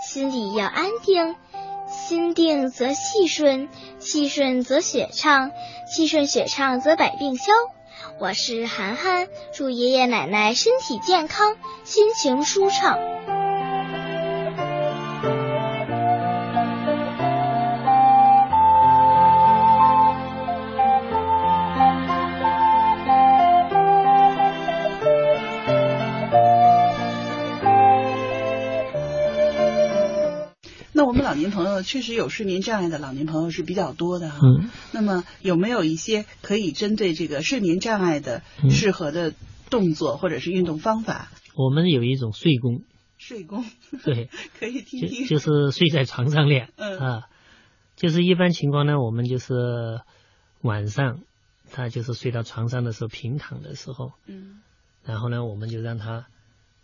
[0.06, 1.36] 心里要安定。
[1.88, 3.68] 心定则气顺，
[4.00, 5.52] 气顺则血畅，
[5.88, 7.52] 气顺血畅则百病消。
[8.18, 12.98] 我是涵涵，祝爷爷奶奶身体健康，心情舒畅。
[30.96, 34.38] 那我们老年朋友确实有睡眠障碍的老年朋友是比较多的哈。
[34.42, 34.70] 嗯。
[34.92, 39.34] 那么有没有一些可以针对这个睡眠障碍的适合的
[39.68, 41.28] 动作或者是运动方法？
[41.54, 42.82] 我们有一种睡功。
[43.18, 43.66] 睡功。
[44.04, 44.30] 对。
[44.58, 45.26] 可以听听。
[45.26, 46.70] 就是睡在床上练。
[46.76, 46.98] 嗯。
[46.98, 47.28] 啊，
[47.94, 50.00] 就是一般情况呢，我们就是
[50.62, 51.20] 晚上
[51.70, 54.12] 他就是睡到床上的时候，平躺的时候。
[54.26, 54.62] 嗯。
[55.04, 56.24] 然后呢，我们就让他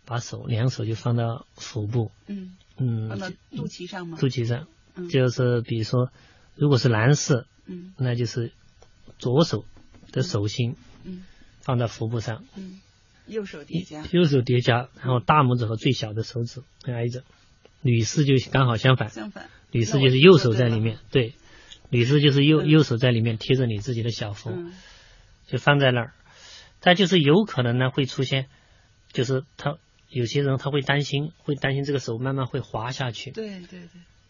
[0.05, 2.11] 把手两手就放到腹部。
[2.27, 2.57] 嗯。
[2.77, 4.17] 嗯，放到肚脐上吗？
[4.19, 4.67] 肚脐上，
[5.09, 6.11] 就是比如说，
[6.55, 8.51] 如果是男士，嗯，那就是
[9.19, 9.65] 左手
[10.11, 11.23] 的手心，嗯，
[11.61, 12.81] 放到腹部上，嗯，
[13.27, 17.23] 右手叠加，右手叠加，然后大拇指和最小的手指挨着。
[17.81, 21.35] 女士就刚好相反，相反，女士就是右手在里面，对，
[21.89, 24.51] 女士就是右右手在里面贴着你自己的小腹，
[25.47, 26.13] 就放在那儿。
[26.81, 28.47] 它就是有可能呢会出现，
[29.11, 29.77] 就是他。
[30.13, 33.31] 有些人他会担心，会担心这个手慢慢会滑下去。
[33.31, 33.79] 对对对，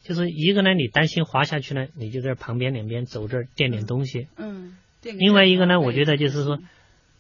[0.02, 4.28] 就是一个呢，你担心滑下去呢，你就在旁边两边走这儿垫点东西。
[4.38, 4.78] 嗯。
[5.02, 6.60] 另外一个呢，我觉得就是说，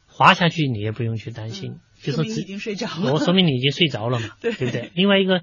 [0.08, 3.12] 滑下去你也不用去担心，就说已经睡着了。
[3.12, 4.92] 我说明你已经睡着了嘛， 对不对？
[4.96, 5.42] 另外一个，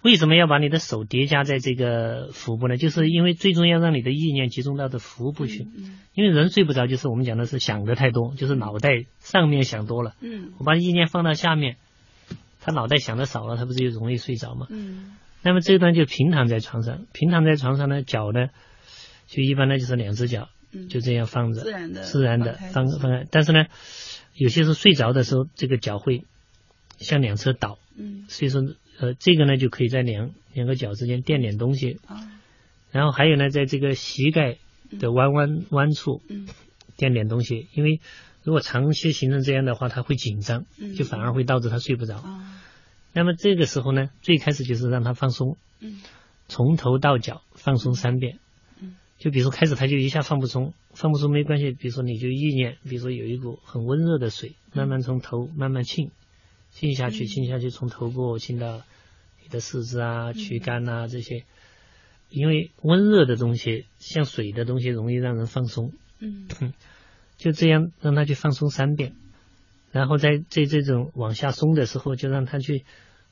[0.00, 2.78] 为什么要把你的手叠加在这个腹部呢？
[2.78, 5.64] 就是因为最终要让你的意念集中到的腹部去。
[5.64, 5.98] 嗯。
[6.14, 10.14] 因为人睡不着，就是我们讲的是想的太多，就是脑袋上面想多了。
[10.22, 10.54] 嗯。
[10.58, 11.76] 我把意念放到下面。
[12.66, 14.66] 他脑袋想的少了，他不是就容易睡着吗？
[14.70, 15.14] 嗯。
[15.42, 18.48] 那么这段就平躺在床上，平躺在床上呢，脚呢，
[19.28, 20.48] 就一般呢就是两只脚，
[20.90, 23.24] 就这样放着，自然的，自然的放放开。
[23.30, 23.66] 但是呢，
[24.34, 26.24] 有些时候睡着的时候，这个脚会
[26.98, 27.78] 向两侧倒。
[27.96, 28.24] 嗯。
[28.28, 28.62] 所以说，
[28.98, 32.00] 呃，这个呢就可以在两两个脚之间垫点东西。
[32.08, 32.18] 啊。
[32.90, 34.58] 然后还有呢，在这个膝盖
[34.98, 36.48] 的弯弯弯处，嗯，
[36.96, 38.00] 垫点东西，因为。
[38.46, 40.66] 如果长期形成这样的话，他会紧张，
[40.96, 42.22] 就反而会导致他睡不着。
[43.12, 45.56] 那么这个时候呢，最开始就是让他放松，
[46.46, 48.38] 从头到脚放松三遍。
[49.18, 51.72] 就比如说开始他就一下放不松，放不松没关系。
[51.72, 56.12] 比如说你就意念，比如说有一股很温热的水，慢慢从头慢慢浸，
[56.70, 58.82] 浸下去，浸下去，从头部浸到
[59.42, 61.42] 你的四肢啊、躯干啊这些。
[62.30, 65.92] 因为温热的东西，像水的东西，容易让人放松。
[66.20, 66.46] 嗯。
[67.36, 69.14] 就这样让他去放松三遍，
[69.92, 72.84] 然后在在这种往下松的时候，就让他去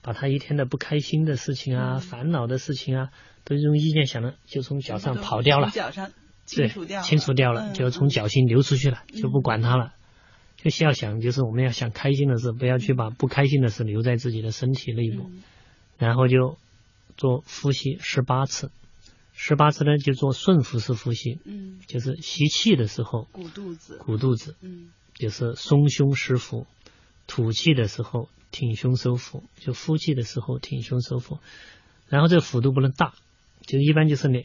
[0.03, 3.11] 把他一天的不开心的事情啊、烦恼的事情啊，
[3.45, 6.11] 都用意念想的，就从脚上跑掉了，脚上
[6.45, 9.95] 清除掉，清除掉了，就从脚心流出去了，就不管他了。
[10.57, 15.31] 就需要想，就是我们要想开心的事，不要去把不开心的事留在自己的身体内部。
[15.99, 16.59] 然后就
[17.17, 18.71] 做呼吸十八次。
[19.37, 26.67] 十八次呢，就做顺腹式呼吸，嗯，就是吸气的时候鼓肚子，鼓肚子，嗯，就是松胸收腹；
[27.27, 31.39] 吐气的时候挺胸收腹，就呼气的时候挺胸收腹。
[32.09, 33.15] 然后这个幅度不能大，
[33.67, 34.45] 就一般就是两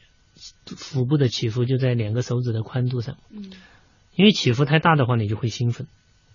[0.66, 3.18] 腹部的起伏就在两个手指的宽度上。
[3.30, 3.52] 嗯，
[4.16, 5.88] 因为起伏太大的话，你就会兴奋。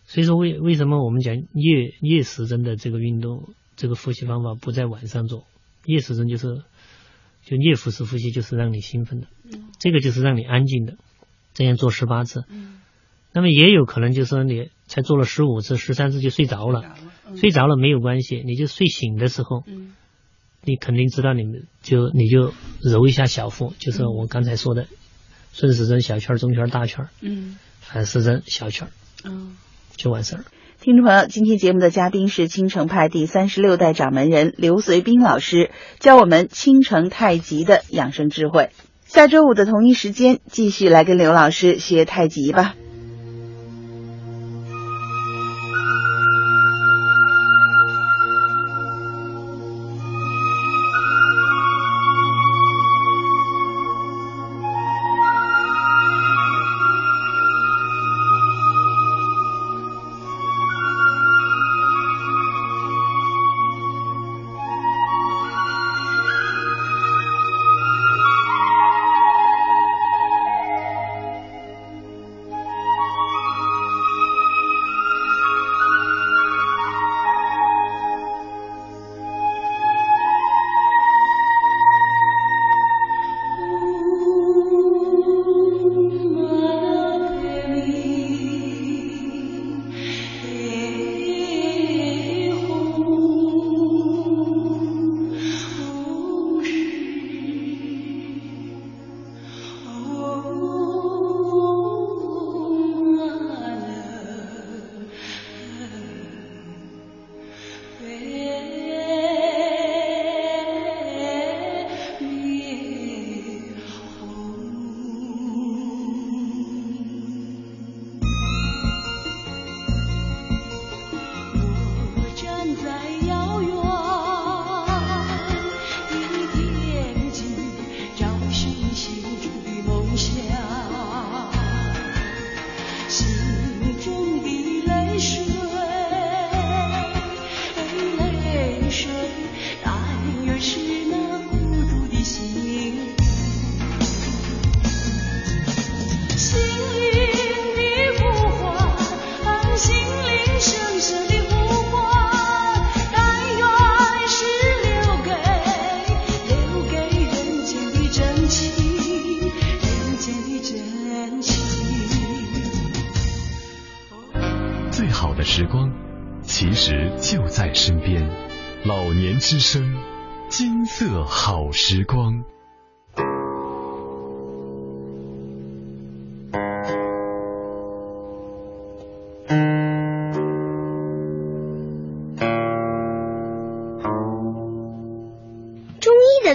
[0.07, 5.45] 所以说为为什么我们讲夜夜时针的这个运动，这个呼吸方法不在晚上做？
[5.87, 6.63] 夜时针就是
[7.45, 9.69] 就夜腹式呼吸，就是让你兴奋的，嗯。
[9.79, 10.97] 这个就是让你安静的，
[11.53, 12.45] 这样做十八次。
[12.49, 12.81] 嗯。
[13.33, 16.95] 那么也有可能就是说你才做了十五次、十三次就睡着了，
[17.37, 19.95] 睡着了没有关系，你就睡醒的时候，嗯。
[20.63, 24.87] 你肯定知道你们就你就揉一下小腹，就是我刚才说的
[25.53, 27.59] 顺时针小圈、中圈、大圈，嗯。
[27.81, 28.89] 反时针小圈，
[29.25, 29.57] 嗯。
[29.97, 30.45] 就完事儿。
[30.85, 38.68] 听众朋友，今天节目的嘉宾是青城派第三十六代掌门人刘随斌老师，教我们青城太极的养生智慧。
[39.07, 42.74] 下周五的同一时间，继续来跟刘老师学太极吧。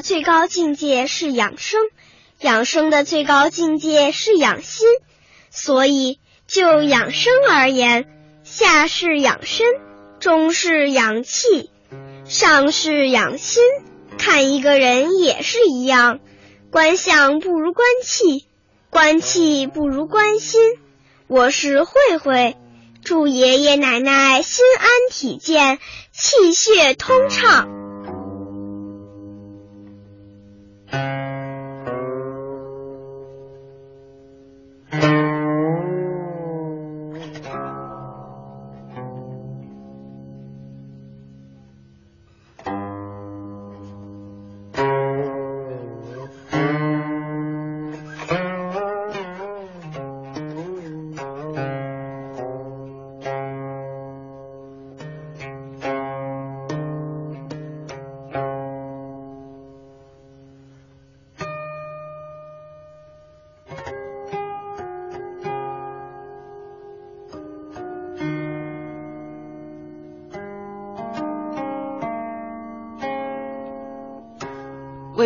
[0.01, 1.79] 最高境界是养生，
[2.39, 4.87] 养生的最高境界是养心。
[5.49, 8.07] 所以，就养生而言，
[8.43, 9.65] 下是养身，
[10.19, 11.71] 中是养气，
[12.25, 13.63] 上是养心。
[14.17, 16.19] 看一个人也是一样，
[16.71, 18.45] 观相不如观气，
[18.89, 20.59] 观气不如观心。
[21.27, 22.57] 我是慧慧，
[23.03, 25.79] 祝爷爷奶奶心安体健，
[26.11, 27.78] 气血通畅。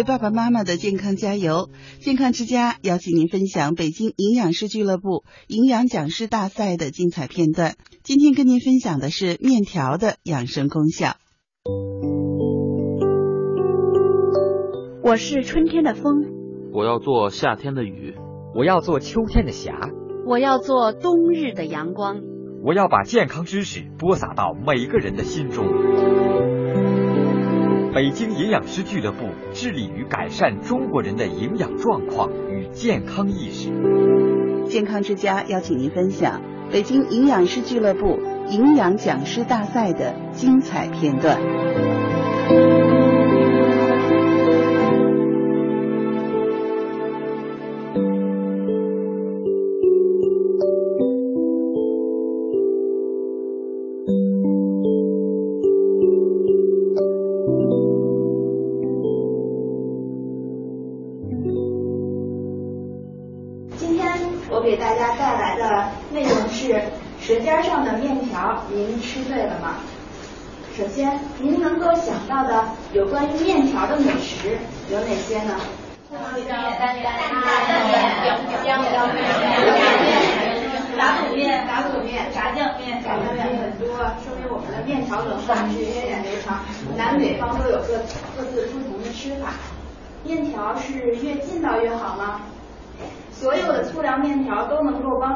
[0.03, 1.69] 为爸爸妈妈的健康加油！
[2.01, 7.75] 健康之家邀请您分享北京营养师俱乐部营养讲师大赛的精彩片段。
[8.03, 11.15] 今天跟您分享的是面条的养生功效。
[15.01, 16.25] 我是春天的风，
[16.73, 18.15] 我要做夏天的雨，
[18.53, 19.89] 我要做秋天的霞，
[20.27, 22.19] 我要做冬日的阳光。
[22.61, 25.65] 我要把健康知识播撒到每个人的心中。
[27.93, 33.69] 北京营养师俱乐部致力于改善中国人的营养状况与健康意识。
[34.67, 36.41] 健康之家邀请您分享
[36.71, 38.19] 北京营养师俱乐部
[38.49, 41.39] 营养讲师大赛的精彩片段。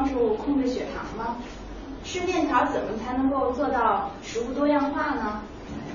[0.08, 1.36] 帮助控制血糖吗？
[2.04, 5.42] 吃面条怎么才能够做到食物多样化呢？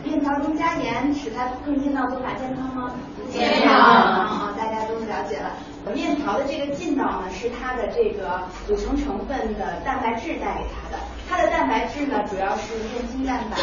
[0.03, 2.91] 面条中加盐使它更劲道、做法健康吗？
[3.32, 5.51] 健康啊，大家都了解了。
[5.93, 11.01] 面条的这个劲道呢，是它的这个组成成分的蛋白质带给它的。
[11.28, 13.57] 它的蛋白质呢，主要是面筋蛋白。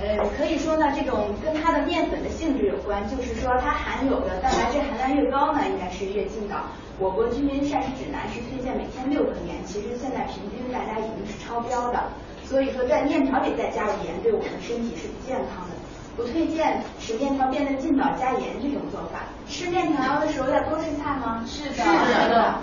[0.00, 6.56] 呃，可以说呢，这种跟它的面粉的性质有关，就是说它含有的蛋白质含量越高呢，应该是越劲道。
[7.00, 12.02] 我国居民膳食指南是推荐每天六克盐，其实现在平均大家已经是超标的。
[12.44, 15.76] 所以说，在面条里再加入盐，对我们身体是不健康的。
[16.16, 19.22] 不推荐使面条变得劲道加盐这种做法。
[19.48, 21.44] 吃面条的时候要多吃菜吗？
[21.46, 21.76] 是的。
[21.76, 22.54] 是的。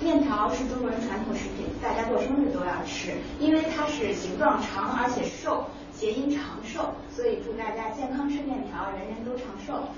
[0.00, 9.88] 面条是中国人传统食品，大家过生日都要吃，因为它是形状长而且瘦，谐音长寿，所以祝大家健康吃面条，人人都长寿。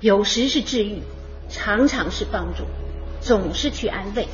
[0.00, 1.02] 有时是治愈，
[1.50, 2.64] 常常是帮助，
[3.20, 4.26] 总是去安慰。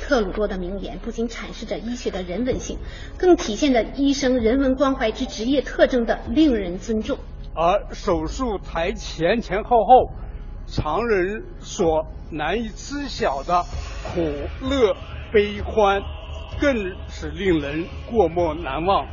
[0.00, 2.78] 特鲁多的名言不仅阐释着医学的人文性，
[3.16, 7.18] 更体现着医生人文关怀之职业特征的令人尊重。
[7.54, 10.10] 而手术台前前后后，
[10.66, 13.64] 常人所难以知晓的
[14.02, 14.20] 苦
[14.60, 14.96] 乐
[15.32, 16.02] 悲欢，
[16.60, 16.74] 更
[17.08, 19.06] 是令人过目难忘。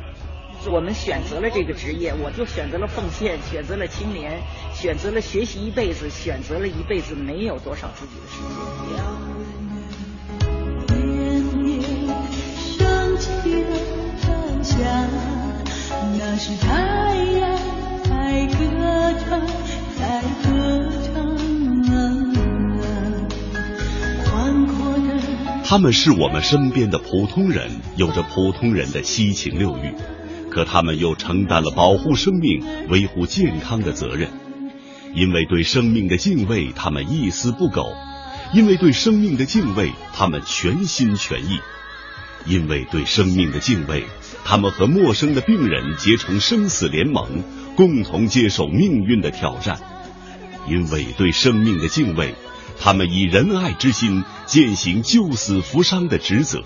[0.68, 4.42] 我们选择了这个职业，我就选择了奉献，选择了青年，
[4.74, 9.00] 选择了学习一辈子，选择了一辈子没有多少自己的时间。
[16.18, 17.58] 那是太阳
[18.04, 19.40] 在歌唱，
[19.98, 20.48] 在歌
[21.06, 21.14] 唱
[21.92, 21.94] 啊，
[24.24, 25.08] 宽阔的。
[25.64, 29.92] 他们是我们身边的普通人，有着普通人的七情六欲，
[30.50, 34.28] 可他们又承担了保护生命、维护健康的责任。
[35.14, 37.82] 因为对生命的敬畏，他们一丝不苟；
[38.54, 41.58] 因为对生命的敬畏，他们全心全意；
[42.46, 44.04] 因为对生命的敬畏，
[44.44, 47.42] 他们和陌生的病人结成生死联盟，
[47.74, 49.78] 共同接受命运的挑战；
[50.68, 52.34] 因为对生命的敬畏，
[52.78, 56.62] 他们以仁爱之心践行救死扶伤的职责。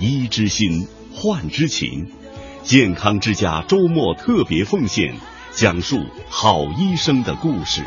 [0.00, 2.08] 医之心，患之情，
[2.62, 5.16] 健康之家周末特别奉献，
[5.50, 5.96] 讲述
[6.28, 7.82] 好医生的故事。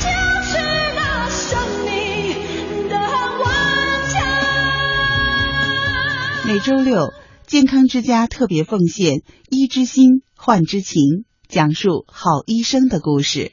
[0.00, 0.10] 就
[0.42, 0.58] 是
[0.94, 3.44] 那生命的顽
[4.12, 4.22] 强。
[6.46, 7.12] 每周六，
[7.46, 13.52] 健康之家特别奉献医之心，患之情，讲述好医生的故事。